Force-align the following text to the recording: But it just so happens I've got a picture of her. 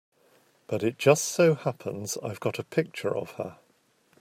But 0.65 0.81
it 0.81 0.97
just 0.97 1.25
so 1.25 1.53
happens 1.53 2.17
I've 2.23 2.39
got 2.39 2.57
a 2.57 2.63
picture 2.63 3.15
of 3.15 3.33
her. 3.33 3.59